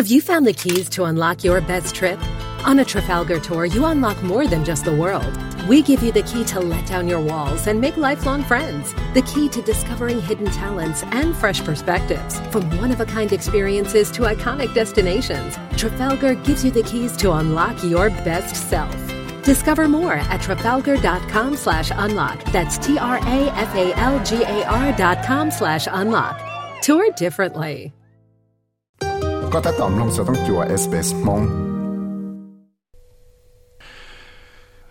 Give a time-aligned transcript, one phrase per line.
[0.00, 2.18] Have you found the keys to unlock your best trip?
[2.64, 5.30] On a Trafalgar tour, you unlock more than just the world.
[5.68, 8.94] We give you the key to let down your walls and make lifelong friends.
[9.12, 12.40] The key to discovering hidden talents and fresh perspectives.
[12.50, 17.32] From one of a kind experiences to iconic destinations, Trafalgar gives you the keys to
[17.32, 18.96] unlock your best self.
[19.44, 22.42] Discover more at trafalgar.com slash unlock.
[22.52, 26.40] That's T R A F A L G A R dot com slash unlock.
[26.80, 27.92] Tour differently.
[29.53, 31.43] ก็ถ้าตอมลงจะต้องจัว SBS มง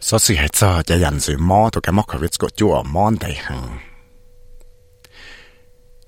[0.08, 3.16] số sự hệ cho cho dành sự mò tụi cái móc covid của chúa mòn
[3.20, 3.78] đầy hằng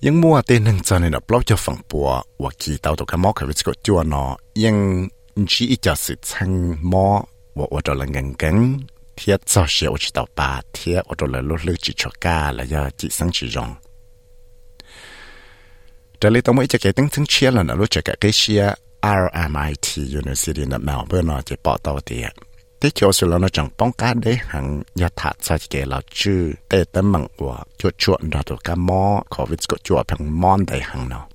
[0.01, 3.07] nhưng mua tên nâng cho nên là blog cho phần bùa và kỳ tàu tụi
[3.07, 5.09] cái móc covid của chúa nó nhưng
[5.49, 7.25] chỉ ít cho sự chăng mò
[7.55, 8.79] và ở đó là ngần ngần
[9.17, 12.11] thiết cho sẽ ở chỉ tàu ba thiết ở đó là lúc lúc chỉ cho
[12.21, 13.75] ca là do chỉ sang chỉ rong
[16.22, 17.90] trở lại tôi mới cho cái tiếng tiếng chia là nó lúc
[19.02, 22.30] RMIT University là Melbourne nó chỉ bỏ tàu tiền.
[22.82, 26.52] Thế chỗ sự là chẳng bóng cá đấy hàng nhà thả ra cái là chữ
[26.70, 30.66] tệ tâm mạng của chuột chuột nó tụ cá mò covid của chuột bằng mòn
[30.66, 31.28] đấy hàng nó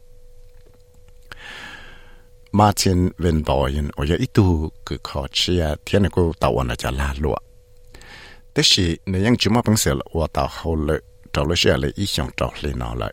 [2.53, 6.69] Martin Van Boyen ở dưới ít tu, cứ khó chia thiên này cô tàu anh
[6.69, 7.37] là là lụa.
[8.55, 11.01] Thì nếu như chúng mà bằng sự là tàu hậu lợi
[11.33, 13.13] tàu lúc sẽ là ít xong tàu lên nó lại.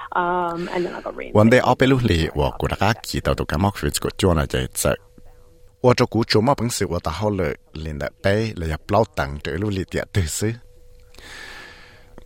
[0.13, 1.31] Um, and then I'll go read.
[1.33, 2.29] One day I'll be lonely.
[2.35, 4.93] 我过来个记到都感冒，非得叫那在在。
[5.79, 10.53] 我这股周末本事我打好了，连了背，了也不老等着路里点对是。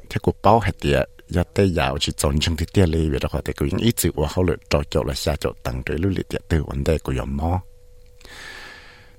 [0.09, 7.61] 这股包还点，要得要去中正的店里，为了话得个人一直我好了，早叫了下就等着路里点对，我得个要么。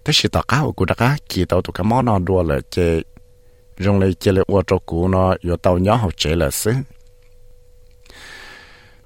[0.03, 3.05] 但是大家我过来个记到都感冒那多了，这
[3.77, 6.77] 用来这里我这股呢，要到年后这了是。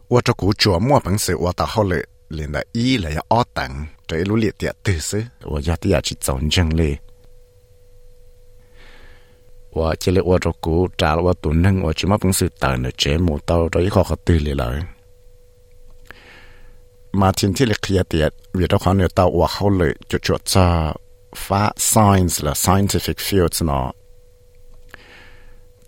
[0.09, 7.00] 我照顾做么本事，我到后来连了一了要二等，这路里点对是，我要得要去真正嘞。
[9.72, 14.63] 我这里我照顾查了我ตุนนึง我只嘛本事等了这么到这一块个对里了。
[17.19, 20.66] มาทินที่เล็กเดียดวิธีเขาเนี่ยตาว่าเขาเลยจุดจุดจะ
[21.46, 23.86] ฟ้า science ละ scientific fields เนาะ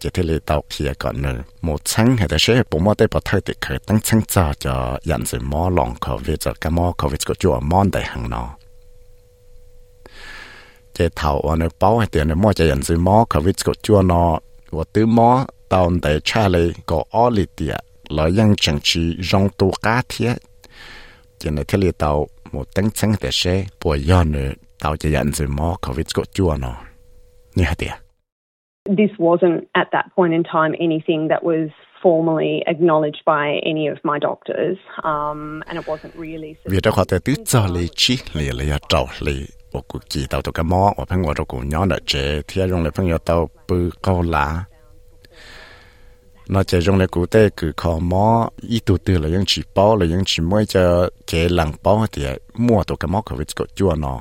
[0.02, 4.75] จะที่เลยตาเขียก่อนเนี่ยหมดชั้งเหตุใช่ผมว่าได้ประเทศติดเคยตั้งชั้งจะจะ
[5.09, 8.50] ยันสิมอลองเขาวิจะกับมอเขาวิจะก็จัวมอนได้หังเนาะ
[10.98, 13.56] chế thầu ở nơi bao hay tiền nơi mua chế nhận sự mua cái vít
[13.66, 14.40] của chua nó
[14.70, 19.18] và từ mua tàu để trả lại có ở lì tiệt là yang chẳng chỉ
[19.31, 20.34] rong tu cá thiết
[21.40, 25.09] cho nên thế li tàu một tấn chân để xe bùa do nữa tàu chế
[25.09, 26.75] nhận sự mua cái vít của chua nó
[27.56, 27.94] như thế tiệt
[28.87, 31.70] this wasn't at that point in time anything that was
[32.03, 37.04] formally acknowledged by any of my doctors um, and it wasn't really vì đó họ
[37.04, 37.88] tự cho lý
[38.34, 38.70] lý lý
[39.20, 39.47] lý
[39.88, 40.94] cụ chỉ cái mỏ
[41.48, 42.62] cụ nhỏ chế thì
[43.25, 43.91] tàu bự
[44.22, 44.65] lá
[46.49, 48.50] nó chế cụ tế cứ khó mỏ
[48.87, 49.62] tụ từ là những chỉ
[49.97, 51.72] là những chỉ mới cho chế lằng
[52.12, 52.22] thì
[52.54, 53.37] mua cái mỏ của
[53.75, 54.20] chua nó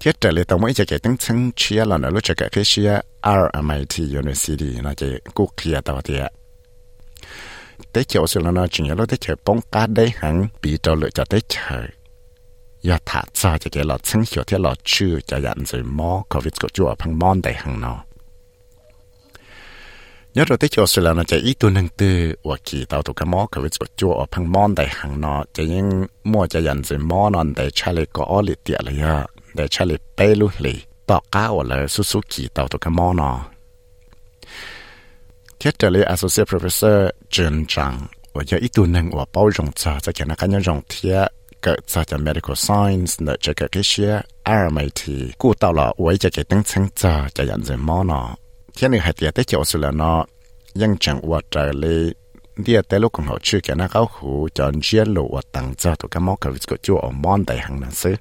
[0.00, 3.00] thiết trở lại tổng mấy chạy tiếng chân chia là nó lúc chạy cái chia
[3.22, 6.30] RMIT University, nó chạy cú kia tàu thì ạ.
[7.92, 10.94] Tế chiều sự nó chỉ nhớ lúc tế chiều bóng cá đấy hẳn, bị trâu
[10.94, 11.80] lựa cho tế chiều
[12.90, 15.38] ya thả cho chạy cái lọ chân hiểu thiết lọ chư cho
[16.28, 18.04] covid của chúa phăng mòn đấy hẳn nó.
[20.34, 23.02] Nhớ rồi tế chiều sự là nó chạy ít tu nâng tư và kỳ tàu
[23.02, 26.60] cái mò covid của chúa ở phăng mòn đấy hẳn nó, chạy những mua cho
[26.60, 28.80] dặn rồi mò nó đấy chả lấy có ở lịt tiệt
[29.54, 30.74] để chơi lì bê lú lì
[31.06, 33.40] bỏ cá ở lại su su kỳ tàu tụ cái món nó
[35.60, 39.72] thiết trở lại associate professor Trần Trang và giờ ít tuổi nâng và bao rộng
[39.72, 41.26] cho cho cái nó cái nhân rộng thiết
[41.62, 46.18] cái cho cho medical science để cho cái cái xe RMIT cụ tàu là với
[46.18, 48.36] cho cái tăng sáng cho cho nhận diện món nó
[48.76, 50.24] thiết này hạt tiền tới chỗ sự là nó
[50.82, 51.98] ยังจังว่าจะเลย
[52.62, 58.16] เดียแต่ลูกของเขาชื่อแกนะเขาหูจอนเชียนหลวตังจ้าตัวก็มอกกับวิสกุจูอมอนแต่หังนั้นซื้อ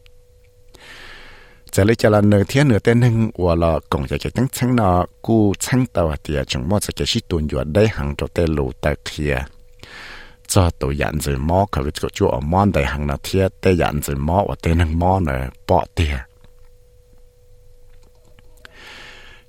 [10.52, 13.76] cho tụ nhận rồi mò cái việc của chúa mòn đầy hàng nào thiết để
[13.76, 16.16] nhận rồi mò và tên hàng mò này bỏ tiền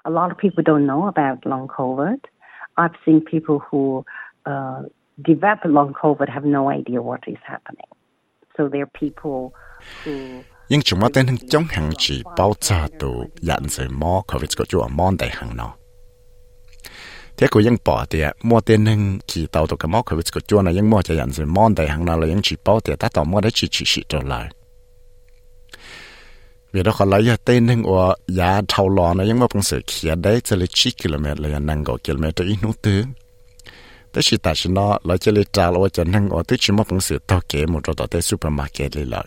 [0.06, 2.24] A Professor lot of people don't know about long COVID.
[2.78, 4.06] I've seen people who
[4.46, 4.84] uh,
[5.20, 7.90] develop long COVID have no idea what is happening.
[8.56, 9.52] So there are people
[10.02, 14.22] who nhưng chúng ta tên hưng chống hàng chỉ bao giờ tụ dặn sẽ mò
[14.28, 15.74] khỏi việc có chỗ mòn đại hàng nó.
[17.36, 20.24] Thế cô ยัง bỏ thì mua tên hưng chỉ tàu tụ cái mò khỏi việc
[20.32, 22.56] có chỗ này nhưng mò chỉ dặn sẽ mòn đại hàng nó là những chỉ
[22.64, 24.48] bao thì ta tàu mò đấy chỉ chỉ chỉ trở lại.
[26.72, 29.80] Vì đó có lấy tên hưng của giá thâu lò nó, nhưng mà bằng sự
[29.86, 33.04] kia đấy chỉ là 9 km là năng gọi km tới nút tư.
[34.12, 36.72] Thế chỉ tại sao nó lấy chỉ là trả lo cho năng ở tới chỉ
[36.72, 39.26] mà bằng sự tàu kế một chỗ tàu tới supermarket lấy lại.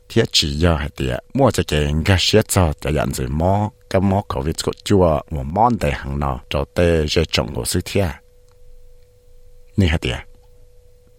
[0.09, 3.69] thì chỉ giờ hệ tiệt mua cho cái cái xe cho cho nhận rồi mua
[3.91, 7.65] cái mua covid có chua một món để hàng nó cho tới sẽ trồng của
[7.65, 8.22] sự thiệt
[9.77, 10.19] nè hệ tiệt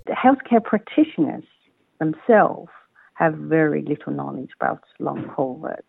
[0.05, 1.47] The healthcare practitioners
[1.99, 2.71] themselves
[3.13, 5.83] have very little knowledge about long COVID,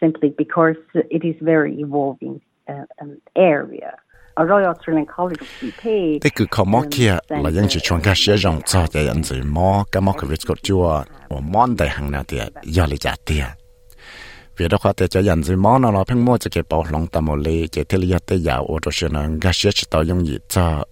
[0.00, 3.92] simply because it is very evolving uh, an area.
[4.36, 5.84] A Royal Australian College of GP.
[6.22, 9.22] Thế cứ có mỏ kia là những chỉ chọn cái sẽ rộng cho để nhận
[9.22, 10.38] gì mỏ cái mỏ cái việc
[11.28, 13.44] và món đại hàng nào thì do lý giá tiền.
[14.56, 17.06] Vì đó khoa cho nhận gì mỏ nó là phăng mua cho cái bảo lòng
[17.06, 20.26] tâm lý cái thế lý tế giàu ở sẽ nó cái sẽ chỉ tao dùng
[20.26, 20.84] gì cho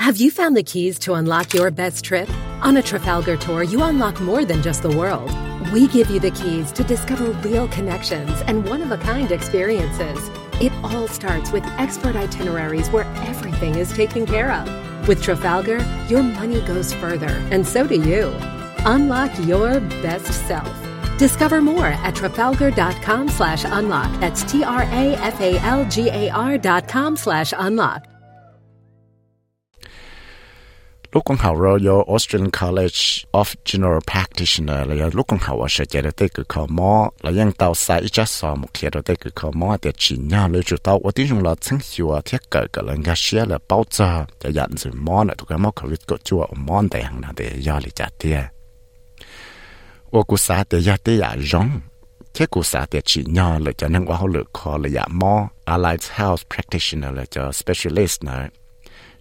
[0.00, 2.28] Have you found the keys to unlock your best trip?
[2.62, 5.30] On a Trafalgar tour, you unlock more than just the world.
[5.72, 10.18] We give you the keys to discover real connections and one of a kind experiences.
[10.60, 15.08] It all starts with expert itineraries where everything is taken care of.
[15.08, 18.34] With Trafalgar, your money goes further, and so do you.
[18.84, 20.85] Unlock your best self.
[21.18, 24.10] Discover more at trafalgar.com slash unlock.
[24.20, 28.02] That's T-R-A-F-A-L-G-A-R dot com slash unlock.
[31.16, 34.88] lúc con học Royal Australian College of General Practitioner.
[34.88, 37.74] Là lúc con học ở sẽ chạy được tới cái khó mò là ยัง tàu
[37.74, 40.62] sai ít chắc so một khi được tới cái khó mò để chỉ nhau lấy
[40.62, 43.58] chủ tàu ở tiếng Trung là chính hiệu thiết cỡ cái lần người xe là
[43.68, 47.02] bao giờ để nhận sự mò là tụi cái mò COVID có ở mò để
[47.02, 48.55] hàng nào để do lý trả tiền
[50.10, 51.80] ô cụ xã tệ ya tệ ya rong
[52.32, 55.48] chế cụ xã chỉ nhỏ là cho nâng oao lựa khó là ya mò.
[55.64, 58.48] Allied health practitioner là cho specialist nữa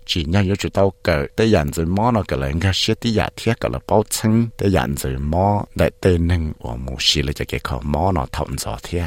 [0.06, 2.94] chỉ nhau yếu chủ tao cờ tê dàn dưới mò nó cờ là ngà xế
[2.94, 6.76] tí giả thiết cờ là bao chân tê dàn dưới mò, đại tê nâng của
[6.76, 9.04] mù xì là cho cái khó mò nó thọng gió thế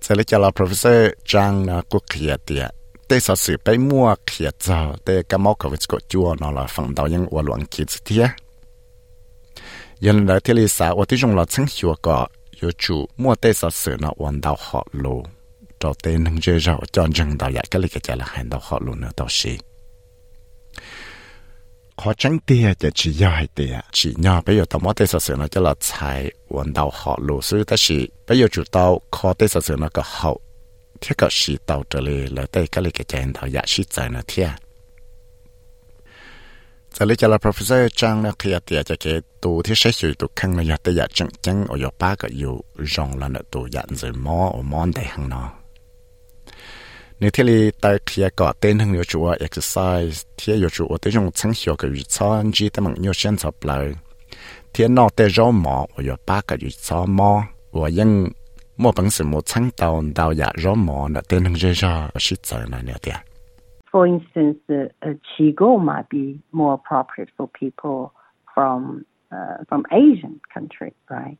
[0.00, 2.70] sẽ lấy cho là professor Trang nó kia tiệt
[3.08, 6.66] tê sở sự mua kia giờ tê cái mò cờ vịt cột chua nó là
[6.66, 8.26] phần đầu nhân của luận kia thiết
[10.00, 11.04] nhân là thiết lý xã ở
[11.36, 11.44] là
[12.62, 12.70] hiệu
[13.16, 13.34] mua
[13.70, 14.56] sở nó hoàn đạo
[17.38, 18.60] đạo cái là đạo
[19.00, 19.10] nữa
[21.96, 22.38] khó tránh
[23.30, 26.72] hay tia chỉ nhỏ bây giờ tao mất tới sự nó cho là sai vận
[26.72, 30.02] đầu họ lù sư ta chỉ bây giờ chủ tao khó tới sự nó có
[30.04, 30.40] hậu
[31.00, 34.08] thiết cái sĩ tàu trở lại là tới cái cái chuyện tao giả sĩ tại
[34.08, 34.48] nó thiệt
[36.98, 40.14] giờ lấy cho là professor trang nó khi tiệt cho cái tu thì sẽ sử
[40.18, 43.40] tu khăn nó giả tới giả chân chân ở ba cái yêu rong là nó
[43.50, 45.52] tu giả rồi mò ở mòn đại hàng nó
[47.20, 51.12] nếu thế thì tại khi có tên hàng nhiều chủ exercise thì nhiều chủ tới
[51.12, 53.92] dùng chẳng hiểu cái vị trí chỉ tại mình nhiều sinh tập lại
[54.74, 58.28] thì nó tới rõ mò ở ba cái vị trí mò và những
[58.76, 62.08] mò bằng sự một chẳng tàu tàu giả rõ mò là tên hàng rất rõ
[62.18, 63.14] sĩ tại nó nè tiệt
[63.95, 68.13] For instance, uh, uh, Chigo might be more appropriate for people
[68.53, 71.37] from uh, from Asian countries, right?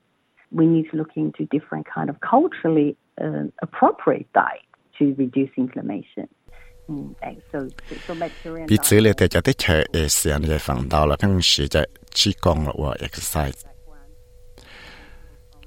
[0.52, 4.66] We need to look into different kind of culturally uh, appropriate diet
[5.00, 6.28] to reduce inflammation.
[6.90, 7.16] Mm,
[7.52, 7.70] so,
[8.06, 13.62] so bacterial 彼此咧，大家的吃诶，是安尼放到了，平时在气功了，我 exercise。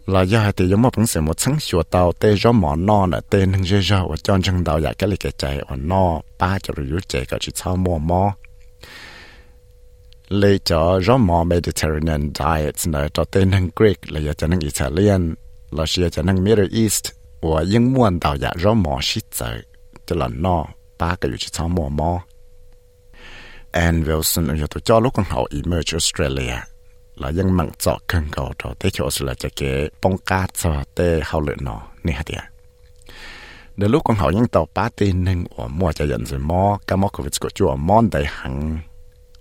[0.09, 3.05] Là do thì giống một bằng sự một sáng sủa tàu, tê gió mỏ no
[3.05, 5.75] là tê nâng dê gió, và chọn chân tàu giả cái lịch cái chạy, và
[5.75, 8.35] no ba cho rồi chạy cả chỉ sau mò mò.
[10.29, 14.59] Lấy cho gió mỏ Mediterranean diet này cho tê nâng Greek, là giờ cho nâng
[14.59, 15.35] Italian,
[15.71, 17.05] là giờ cho nâng Middle East,
[17.41, 19.59] và những muôn tàu giả gió mỏ xí chạy
[20.05, 20.65] cho là no
[20.99, 22.21] ba cái chỉ sau mò mò.
[23.71, 26.68] And Wilson ở cho lúc con học emerge Australia
[27.19, 30.83] là dân mạng cho cần cầu cho tới chỗ là cho cái bông cá cho
[30.95, 32.37] tới hậu lửa nó nè hả tiệt
[33.77, 36.77] để lúc con họ những tàu ba tên nên ở mua cho dân rồi mua
[36.87, 38.77] cái mua covid của chúa mua đầy hàng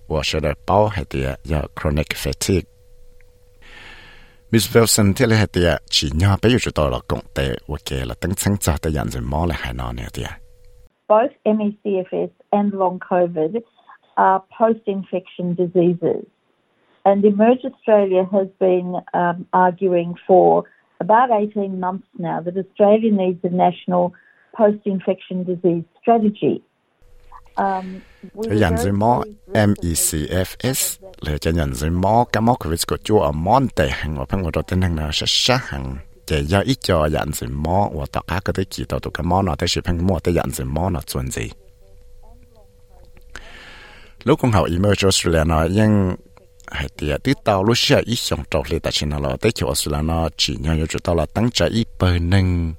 [0.08, 2.62] và sẽ được bao hả tiệt do chronic fatigue.
[4.50, 8.06] Miss Wilson thì là tiệt chỉ nhau bây giờ tôi là công tế và cái
[8.06, 10.28] là tăng sáng cho tới dân rồi mua là hả nó nè tiệt
[11.08, 13.62] Both ME/CFS and long COVID
[14.14, 16.25] are post-infection diseases.
[17.08, 20.64] And Emerge Australia has been um, arguing for
[21.00, 24.12] about 18 months now that Australia needs a national
[24.58, 26.56] post infection disease strategy.
[27.56, 28.00] Um,
[28.34, 29.22] nhận dưới mó
[29.52, 34.24] MECFS là cho nhận dưới mó cái mó COVID chúa ở món tệ hàng và
[34.24, 35.96] phân của đồ tên hàng nào sẽ sát hàng
[36.30, 39.24] để do ít cho nhận dưới mó và tất cả cái chỉ tàu tụ cái
[39.24, 41.50] mó nào tới sự phân mua tới nhận dưới mó nào chuẩn gì
[44.24, 45.92] lúc con học Emerge Australia nó ยัง
[46.70, 49.75] hay tiệt tí tàu lúc xưa ít xong trâu lệ tại xin là tới chỗ
[49.75, 52.75] xưa là nó chỉ nhau nhau chỗ tàu là tăng trả ít bờ nâng.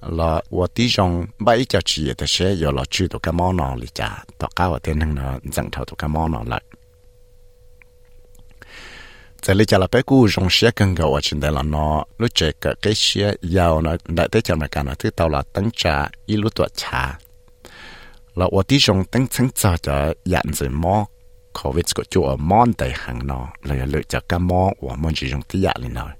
[0.00, 3.56] Là và tí rong bảy cho chỉ ta sẽ giờ là chưa tụ cái món
[3.56, 6.44] nào lì chả tọt cao ở trên nâng nó dặn thầu tụ cái món nào
[6.44, 6.62] lại.
[9.42, 12.04] Giờ lì chả là bé cũ rong xe cần gầu ở trên đây là nó
[12.18, 15.28] lúc trẻ cái cái xe giàu nó đại tế cho mà cả nó thứ tàu
[15.28, 17.18] là tăng trả ít lúc tuổi trả
[18.34, 21.06] là và tí rong tăng tăng cho cho dặn gì mò
[21.62, 25.30] covid có chỗ món tại hàng nó là lựa cho cái món của món chỉ
[25.30, 26.12] dùng tiệt lên nói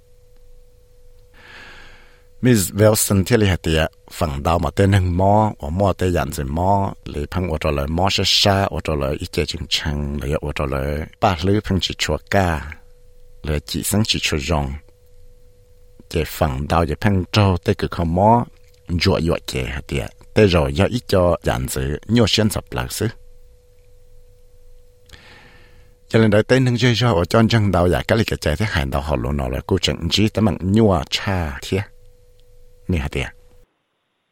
[2.41, 6.33] Miss Wilson thì là tiệt phẳng đầu mà tên hàng món của món tại dạng
[6.33, 9.67] gì món lấy phăng ở chỗ lời món sẽ xa ở chỗ lời ít chừng
[9.69, 12.73] chăng lấy ở chỗ lời ba lưới phăng chỉ chua ca,
[13.43, 14.73] lấy chỉ sáng chỉ chua rong
[16.11, 18.45] cái phần đầu cái phăng trâu tới cái không món
[19.01, 22.93] chuột chuột cái tiệt tới rồi do ít cho dạng gì nhiều sinh sập lạc
[22.93, 23.09] xứ.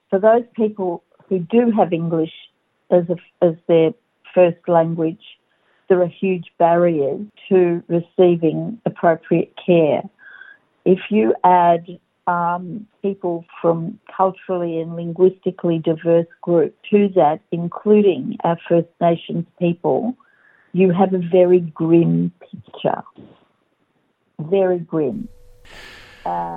[0.09, 2.33] For those people who do have English
[2.91, 3.91] as a, as their
[4.35, 5.21] first language,
[5.91, 10.03] there are huge barriers to receiving appropriate care.
[10.87, 18.57] If you add um, people from culturally and linguistically diverse groups to that, including our
[18.67, 20.17] First Nations people,
[20.79, 23.03] you have a very grim picture.
[24.39, 25.27] Very grim.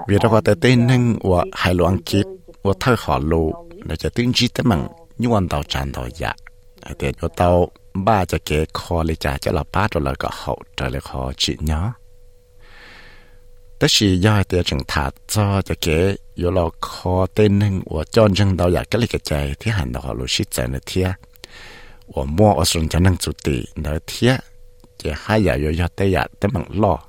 [0.07, 2.23] vì đó có tên nên và hai loạn chết
[2.63, 6.07] và thay họ lô để cho tiếng chỉ tới bằng như anh tàu tràn tàu
[6.15, 6.33] dạ.
[6.99, 10.29] Để cho tàu ba cho cái kho lấy trả cho là ba rồi là có
[10.31, 11.91] hậu trở lại kho chị nhớ.
[13.81, 18.03] Đó là do để chẳng thả cho cho cái yếu là kho tên nên và
[18.11, 20.67] cho chân tàu dạ cái lấy cái chạy thì hành tàu họ lô shit chạy
[20.67, 21.09] nữa thiệt
[22.08, 24.42] 我摸我顺着能做地那天，
[24.98, 27.00] 这还要有要得呀，得忙咯。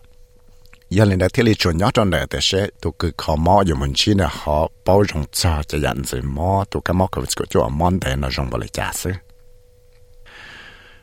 [0.90, 9.12] 要令到天里做鸟种的的些，都个靠猫有门去呢，好包容着这样子猫，都个猫可是个做猫的那种不来假设。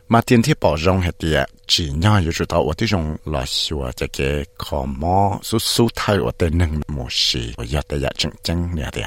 [0.09, 9.01] mà tiền thiết bảo rong hệ tiệt chỉ nhau yêu chủ我这种老说这个靠猫苏苏太我的能模式，我要得要正正了的。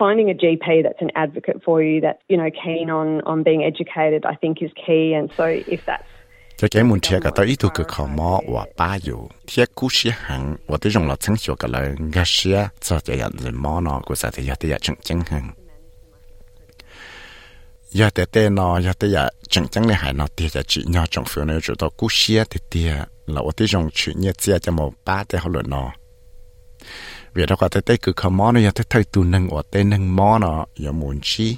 [0.00, 3.62] finding a GP that's an advocate for you, that's you know keen on on being
[3.70, 5.04] educated, I think is key.
[5.18, 6.10] And so if that's
[6.60, 9.88] cho cái muốn chia cả tới ít thuộc khẩu mỏ và ba dù thiết cú
[9.90, 13.32] xia hằng và tới dùng là chân sửa cả lời ngã xia cho chạy nhận
[13.38, 15.42] rồi mỏ nó của xã thì giờ tới giờ chẳng chẳng hẳn
[17.88, 20.84] giờ tới tới nó giờ tới giờ chẳng chẳng này hải nó thì giờ chỉ
[20.86, 22.84] nhau trong phiếu này chủ tao cú xia thì thì
[23.26, 25.92] là và tới dùng chuyện nhiệt xia cho một ba tới họ luận nó
[27.34, 30.16] vì đó có thể tới cứ không món nó thấy tu nâng ở tên nâng
[30.16, 31.56] món nó giờ muốn chi?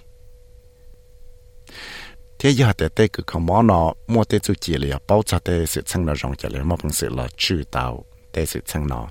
[2.38, 5.38] Thế giờ để tới cứ không món nó mua tới chú chỉ là bao cho
[5.38, 8.60] tới sự chăng nó rong cho lấy một phần sự là chữ đạo tới sự
[8.66, 9.08] chăng nó.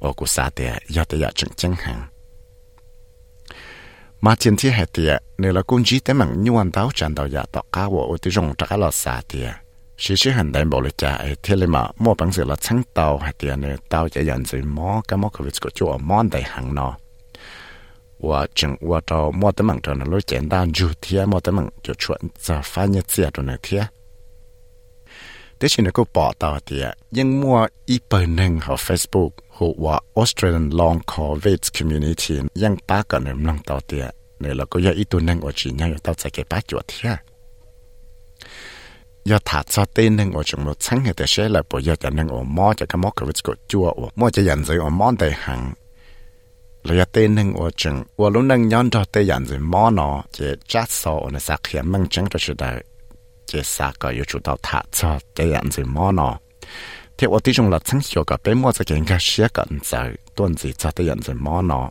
[0.00, 2.06] Ở của xã để giờ để giờ chân chân hàng.
[4.20, 5.08] Mà trên thế hệ thì
[5.38, 8.32] nếu là công chí tới mạng nhu đào chân đào giờ tọt cá ở tôi
[8.32, 9.44] rong cho cái là xã thì
[9.98, 13.18] sĩ sĩ hành đại bộ lịch chạy thế mà mua bằng sự là sáng tàu
[13.18, 16.30] hay tiền này tàu chạy dần rồi mò cái mò cái việc của chỗ món
[16.30, 16.96] đại hàng nọ
[18.18, 21.40] và chừng và tàu mua tới mạng tàu nó lối chén đan dù thế mua
[21.40, 23.46] tới mạng cho chuyện giờ phá nhất xe rồi
[25.84, 27.66] là cô bỏ tàu thì nhưng mua
[28.76, 34.00] Facebook hoặc Australian Long COVID Community nhưng ba cái nền lăng tàu thì
[34.40, 36.30] này là cô giờ ít tuần nâng ở chỉ nhau tàu chạy
[39.28, 45.74] 要塔扎丁呢，我仲冇親嘅啲些嚟，不要就呢我摸就咁摸佢會個豬我摸就人仔我摸地行。
[46.82, 52.82] 你一啲呢我仲我老能忍到啲人仔摸我，就扎手我呢殺佢掹整到出嚟，
[53.46, 56.38] 就殺個要做到塔扎啲人仔摸我。
[57.20, 59.48] thế ở trong một sáng tí trong là chẳng hiểu cả bên cho cái cái xe
[59.54, 61.90] cả ở sợ tuần gì cho tới nhận rồi mua nó